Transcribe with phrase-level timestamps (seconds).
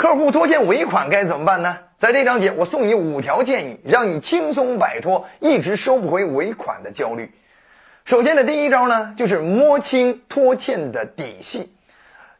[0.00, 1.76] 客户拖欠尾款该怎么办呢？
[1.98, 7.30] 在这章节，我送你五条建议，让你轻松摆脱一直收不回尾款的焦虑。
[8.06, 11.74] 首先的第一招呢，就是摸清拖欠的底细，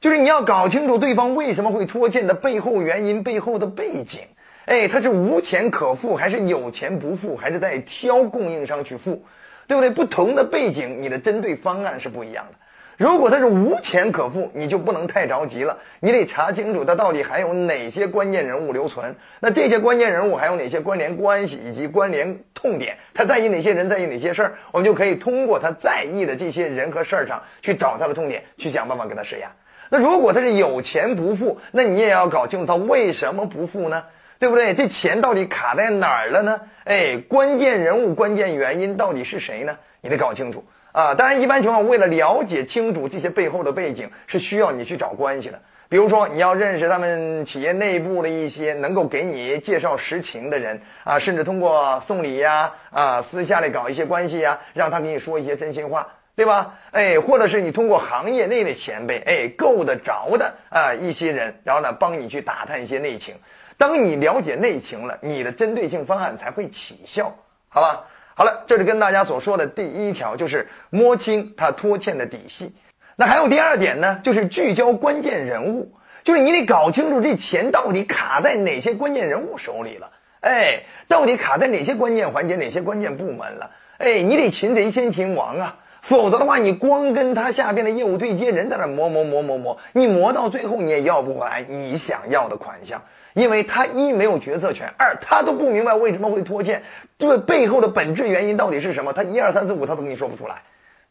[0.00, 4.22] 就是你要搞清楚对方为什么会拖欠的背后原因、背后的背景。
[4.64, 9.22] 哎，他是无钱可付，还是有钱不付，还是在挑供应商去付，
[9.66, 9.90] 对不对？
[9.90, 12.54] 不同的背景，你的针对方案是不一样的。
[13.00, 19.16] 如果他是无钱可付，你就不能太着急了，你得查清楚他到底还有哪些关键人物留存。
[19.40, 22.98] 那这些关键人物还有哪些关联关系以及关联痛点？
[23.14, 24.54] 他在意哪些人，在意哪些事儿？
[24.70, 29.52] 我们就可以通过他在意的这些人和事儿上去找他的痛点，去想办法给他施压。
[29.88, 34.04] 那如果他是有钱不付，那你也要搞清楚他为什么不付呢？
[34.38, 34.74] 对不对？
[34.74, 36.60] 这钱到底卡在哪儿了呢？
[36.84, 39.78] 哎，关键人物、关键原因到底是谁呢？
[40.02, 40.66] 你得搞清楚。
[40.92, 45.60] 啊，当然，一般情况，为了了解清楚这些背后的背景，是需要你去找关系的。
[45.88, 56.06] 比如说，你要认识他们企业内部的一些能够给你介绍实情的人啊，甚至通过送礼呀，啊，私下里搞一些关系呀，让他给你说一些真心话，
[56.36, 56.74] 对吧？
[56.92, 63.34] 哎，或者是你通过行业内的前辈，哎，够得着的啊一些人，然后呢，帮你去打探一些内情。
[63.76, 67.34] 当你了解内情了，你的针对性方案才会起效，
[67.68, 68.04] 好吧？
[68.40, 72.72] 好了，这是跟大家所说的第一条，就是摸清他拖欠的底细。
[73.14, 75.92] 那还有第二点呢，就是聚焦关键人物，
[76.24, 93.02] 就是你得搞清楚这钱到底卡在哪些关键人物手里了，哎，到底卡在哪些关键环节、哪些关键部门了，哎，你得擒贼先擒王啊，否则的话，你光跟他下边的业务对接人在那磨磨磨磨磨，你磨到最后你也要不回来你想要的款项。
[93.34, 96.82] 因为他一没有决策权，二他都不明白为什么会拖欠，
[97.18, 99.12] 这背后的本质原因到底是什么？
[99.12, 100.56] 他一二三四五他都跟你说不出来，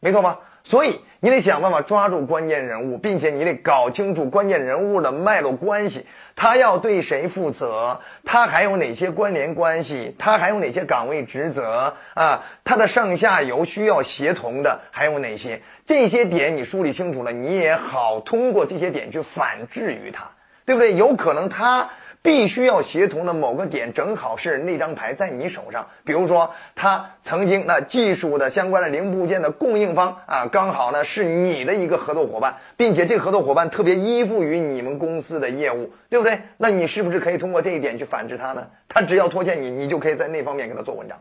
[0.00, 0.40] 没错吧？
[0.62, 6.04] 所以你得想办法抓住关键人物，并且你得搞清楚关键人物的脉络关系，
[6.36, 12.44] 他要对谁负责，他还有哪些关联关系，他还有哪些岗位职责啊？
[12.62, 15.62] 他的上下游需要协同的还有哪些？
[15.86, 20.32] 这些点你梳理清楚了，你也好通过这些点去反制于他，
[20.66, 20.94] 对不对？
[20.94, 21.88] 有可能他。
[22.22, 25.86] 必须要协同的某个点，正好是那张牌在你手上。
[26.04, 36.38] 比如说，他曾经那技术的相关的零部件的供应方啊，刚好呢是你的一个合作伙伴，并且这个合作伙伴特别依附于你们公司的业务，对不对？
[36.58, 38.66] 那你是不是可以通过这一点去反制他呢？
[38.86, 41.18] 他只要拖欠你，你就可以在那方面给他做文章。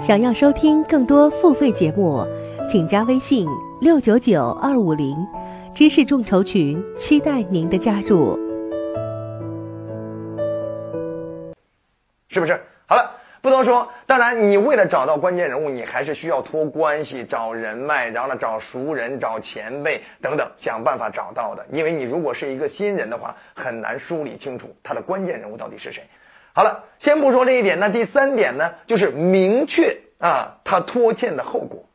[0.00, 2.26] 想要收听更多付费节目，
[2.66, 3.46] 请加微信
[3.82, 5.14] 六九九二五零
[5.74, 8.53] 知识众筹群，期待您的加入。
[12.34, 12.60] 是不是？
[12.86, 13.88] 好了，不多说。
[14.06, 21.64] 当然，你为了找到关键人物，你还是需要托关系、找人脉，然后呢，找熟人、找前辈等等，想办法找到的。
[21.70, 26.02] 因为你如果是一个新人的话，很难梳理清楚他的关键人物到底是谁。
[26.52, 31.88] 好了，先不说这一点，那第三点呢，就是明确啊，他拖欠的后果。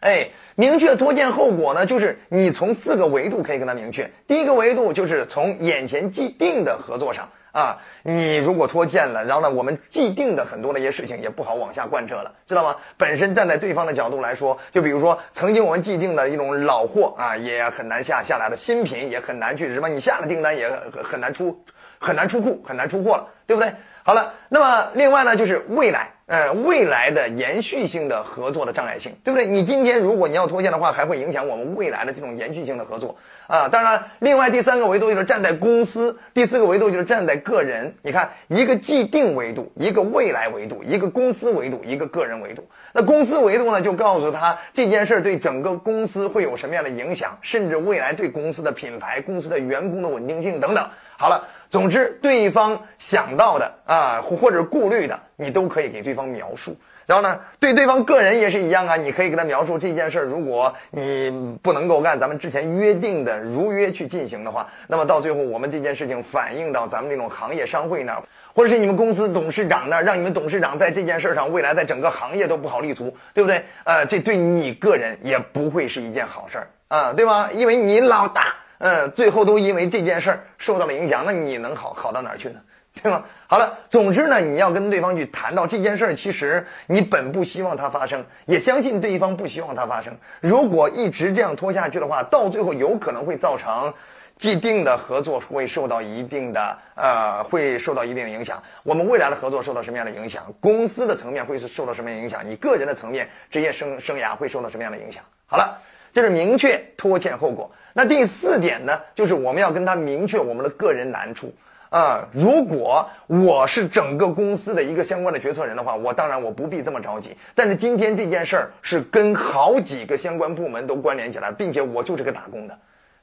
[0.00, 4.10] 哎，明确拖欠后果呢，就是你从四个维度可以跟他明确。
[4.26, 7.26] 第一个维度就是从眼前既定的合作上。
[7.54, 12.74] 啊，你如果拖欠了，然后呢，我们既定的很多的一些事情也不好往下贯彻了，知道吗？
[12.96, 21.64] 本身站在对方的角度来说，就比如说曾经我们既定的一种老货啊，也很难下下来的新品也很难去什么，你下了订单也很很难出，
[22.00, 23.72] 很难出库，很难出货了，对不对？
[24.02, 26.13] 好了，那么另外呢，就是未来。
[26.26, 29.46] 呃，未来的延续性的合作的障碍性，对不对？
[29.46, 33.14] 你今天如果你要拖欠的话，还会影响我们未来的这种延续性的合作
[33.46, 33.68] 啊。
[33.68, 37.94] 当然，另外第三个维度就是站在公司，第四个维度就是站在个人。
[38.00, 42.66] 你看，一个既定维度，一个未来维度，一个公司维度，一个个人维度。
[42.94, 50.88] 那公司维度呢，就告诉他这件事对整个公司会有什么样的影响，甚至未来对公司的品牌、公司的员工的稳定性等等。
[51.18, 51.46] 好了。
[51.70, 56.76] 总之，对方想到的啊，或者顾虑的，你都可以给对方描述。
[57.06, 60.24] 然后呢，对对方个人也是一样啊，你可以给他描述这件事儿。
[60.24, 68.22] 如果你不能够按咱们之前约定的如约去进行的话，那么到最后我们这件事情反映到咱们这种行业商会那，
[68.54, 73.64] 或者是你们公司董事长那，让你们董事长在这件事上未来在整个行业都不好立足，对不对？
[73.84, 77.50] 呃，这对你个人也不会是一件好事儿啊，对吧？
[77.52, 78.54] 因为你老大。
[78.78, 82.60] 嗯，最后都因为这件事儿受到了影响，那你能好好到哪儿去呢？
[83.02, 83.24] 对吗？
[83.48, 90.16] 好了，总之呢，你要跟对方去谈到这件事儿，其实你本不希望它发生，也相信对方不希望它发生。
[90.40, 93.92] 如果一直这样拖下去的话，到最后有可能会造成
[94.36, 98.62] 既定的合作会受到一定的呃，会受到一定的影响。
[98.84, 100.44] 我们未来的合作受到什么样的影响？
[100.60, 102.48] 公司的层面会是受到什么影响？
[102.48, 105.20] 你个人的层面职业生生涯会受到什么样的影响？
[105.46, 105.80] 好了，
[106.14, 107.70] 这是明确拖欠后果。
[107.92, 111.52] 那第四点呢，就是我们要跟他明确我们的个人难处。
[111.90, 117.36] 啊，如果我是整个公司的一个相关的决策人的话，我当然我不必这么着急。
[117.54, 122.76] 但是今天这件事儿是跟好几个相关部门都关联起来，并且我就是个打工的，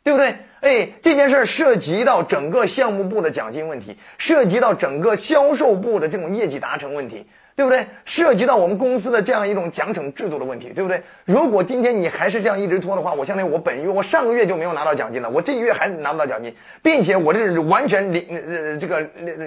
[0.03, 0.35] 对不对？
[0.61, 7.25] 哎，这件事儿涉及到整个项目部的奖金问题，涉及到整个销售部的这种业绩达成问题。
[7.55, 7.85] 对不对？
[8.05, 11.03] 涉及到我们公司的这样一种奖惩制度的问题，对不对？
[11.25, 19.01] 如果今天你还是这样一直拖的话，我相当于我本月我上个月就没有拿到奖金了，我这个月还拿不到奖金，并且我这是完全连呃这个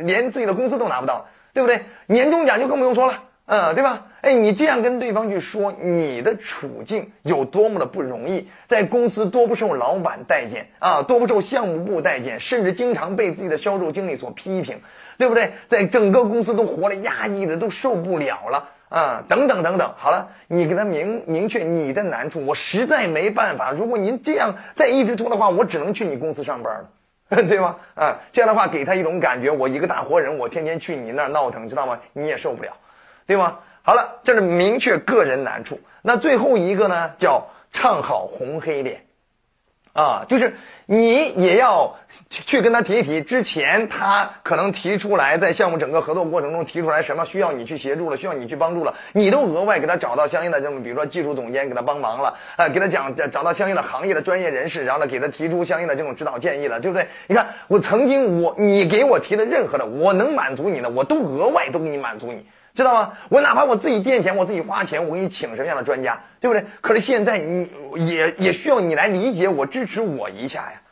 [0.04, 1.80] 连自己的工资都拿不到，对不对？
[2.06, 4.06] 年终奖就更不用说了，嗯，对吧？
[4.20, 14.80] 哎，你这样跟对方去说你的处境有多么的不容易，在公司多不受老板待见啊，多不受项目部待见，甚至经常被自己的销售经理所批评。
[15.18, 15.52] 对不对？
[15.66, 19.24] 在整个公司都活得压抑的都受不了了啊！
[19.28, 23.72] 等等等等，好了，你给他明明确你的难处，我实在没办法。
[23.72, 27.76] 如果您这样再一直拖的话，我只能去你公司上班了， 对吧？
[27.94, 31.98] 啊，这样的话给他一种感觉，我一个大活人，我天天去你那儿闹腾，知道吗？
[32.12, 32.70] 你也受不了，
[33.26, 33.58] 对吗？
[33.82, 35.80] 好了，这是明确个人难处。
[36.02, 39.04] 那最后一个呢，叫唱好红黑脸。
[39.94, 40.56] 啊，就是
[40.86, 41.96] 你也要
[42.28, 57.06] 去跟他提一提，之前他可能提出来，在项目整个合作过程中提出来什么需要你去协助了，需要你去帮助了，你都额外给他找到相应的这种，比如说技术总监给他帮忙了，啊，给他讲找到相应的行业的专业人士，然后呢给他提出相应的这种指导建议了，对不对？
[57.28, 62.44] 你看我曾经我你给我提的任何的，我能满足你的，我都额外都给你满足你。
[62.74, 63.12] 知道吗？
[63.28, 66.66] 我哪怕我自己垫钱，我自己花钱，我给你请什么样的专家，对不对？
[66.80, 70.82] 可是现在你也也需要你来理解我、支持我一下呀，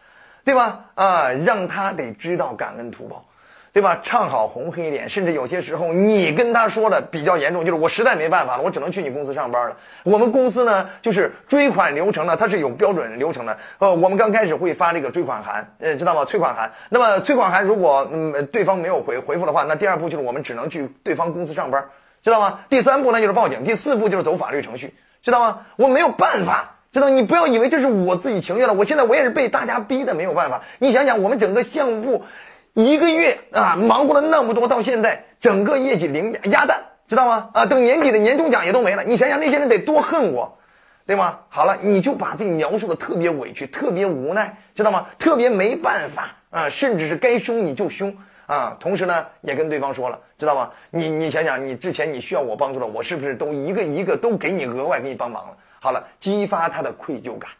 [0.44, 0.84] 对吧？
[0.94, 3.24] 啊，让他得知道感恩图报。
[3.72, 4.00] 对吧？
[4.02, 9.76] 唱好红黑脸，甚至有些时候你跟他说的比较严重，就是我实在没办法了，我只能去你公司上班了。
[10.04, 13.56] 我们公司呢，就是追款流程呢，它是有标准流程的。
[13.78, 16.26] 呃，我们刚开始会发这个追款函，呃，知道吗？
[16.26, 16.72] 催款函。
[16.90, 21.86] 那么催款函如果嗯对方没有回回复的话，那第二步就是我们只能去对方公司上班，
[22.22, 22.60] 知道吗？
[22.68, 24.92] 第三步呢就是报警，第四步就是走法律程序，
[25.22, 25.60] 知道吗？
[25.76, 27.08] 我没有办法，知道？
[27.08, 30.60] 你不要以为这是我自己情愿的，我现在我也是被大家逼的，没有办法。
[30.78, 32.24] 你想想，我们整个项目部。
[32.74, 37.50] 一个月啊，忙活了那么多，到现在整个业绩零鸭蛋，知道吗？
[37.52, 39.04] 啊，等年底的年终奖也都没了。
[39.04, 40.56] 你想想那些人得多恨我，
[41.04, 41.40] 对吗？
[41.50, 45.06] 好了，你就把自己描述的特别委屈，特别无奈，知道吗？
[45.18, 48.16] 特别没办法啊，甚至是该凶你就凶
[48.46, 48.74] 啊。
[48.80, 50.70] 同时呢，也跟对方说了，知道吗？
[50.88, 55.56] 你你想想，你之前你需要我帮助的，我是不是都一个一个都给你额外给你帮忙了？
[55.78, 57.50] 好了，激发他的愧疚感，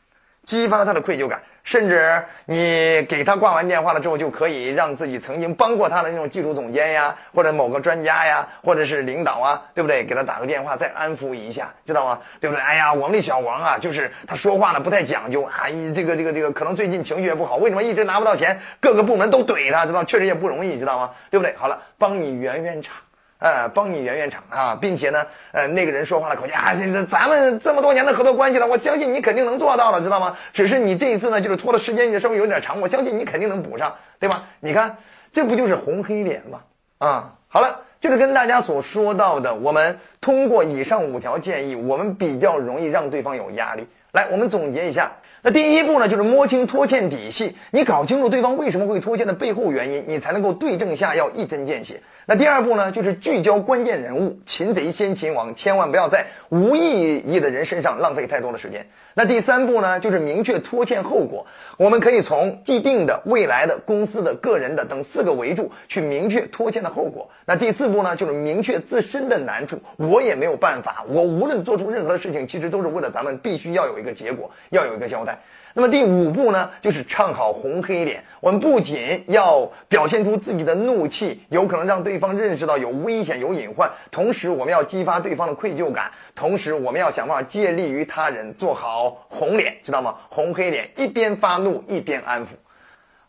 [0.45, 1.43] 激发他的愧疚感。
[1.65, 10.05] 甚至你给他挂完电话了之后，就可以让自己曾经帮过他的那种技术总监呀，或者某个专家呀，或者是领导啊，对不对？
[10.05, 12.19] 给他打个电话，再安抚一下，知道吗？
[12.41, 12.63] 对不对？
[12.63, 18.61] 哎呀，我们的小王啊，就是他说话呢不太讲究啊，这个这个这个，可能最近情绪也不好，为什么一直拿不到钱？
[18.81, 20.03] 各个部门都怼他，知道？
[20.05, 21.11] 确实也不容易，知道吗？
[21.31, 21.55] 对不对？
[21.57, 22.97] 好了，帮你圆圆场。
[23.43, 30.37] 呃，帮你圆圆场啊，并且呢，呃，那个人说话的口气啊，这咱们这么多年的合作关系了，我相信你肯定能做到了，知道吗？
[30.53, 34.45] 只是你这一次呢，就是拖的时间也稍微有点长，我相信你肯定能补上，对吧？
[34.61, 34.97] 你看，
[35.33, 36.61] 这不就是红黑脸吗？
[36.99, 43.89] 啊，好了，就是跟大家所说到的，我们通过以上五条建议，我们比较容易让对方有压力。
[44.13, 45.13] 来，我们总结一下。
[45.41, 52.03] 那第一步呢，就是摸清拖欠底细，你搞清楚对方为什么会拖欠的背后原因，你才能够对症下药，一针见血。
[52.27, 58.87] 那第二步呢，就是聚焦关键人物，擒贼先擒王，千万不要在无意义的人身上浪费太多的时间。
[59.15, 67.31] 那第三步呢，就是明确拖欠后果，我们可以从既定的、未来的、公司的、个人的等四个维度去明确拖欠的后果。
[67.45, 75.39] 那第四步呢，就是明确自身的难处，我也没有办法，我无论做出任何的事情，其实都是为了咱们必须要有一个结果，要有一个交代。
[75.75, 78.23] 那么第五步呢，就是唱好红黑脸。
[78.41, 90.17] 我们不仅要表现出自己的怒气，有可能让对方认识到有危险、有隐患，同时我们要激发对方的愧疚感，同时我们要想办法借力于他人，做好红脸，知道吗？
[90.29, 92.49] 红黑脸，一边发怒一边安抚。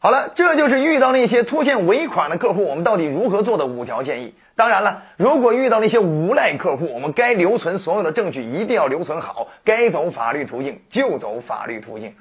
[0.03, 4.33] 好了，这就是遇到那些拖欠尾款的客户，我们到底如何做的五条建议。
[4.53, 12.13] 当然了，如果遇到那些无赖客户，我们该留存所有的证据一定要留存好，该走法律途径就走法律途径。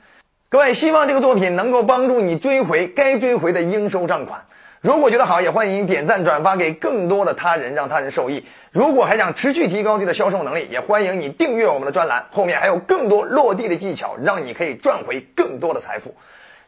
[0.49, 4.41] 各位，希望这个作品能够帮助你追回该追回的应收账款。
[4.81, 8.47] 如果觉得好，也欢迎点赞转发给更多的他人，让他人受益。
[8.71, 16.15] 如果还想持续提高自己的销售能力，也欢迎你订阅我们的专栏，后面还有更多落地的技巧，让你可以赚回更多的财富。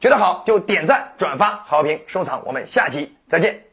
[0.04, 2.42] 觉得好就点赞、转发、好评、收藏。
[2.44, 3.63] 我们下期再见。